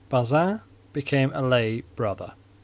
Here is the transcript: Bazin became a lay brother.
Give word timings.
Bazin 0.09 0.61
became 0.93 1.31
a 1.35 1.43
lay 1.43 1.81
brother. 1.95 2.33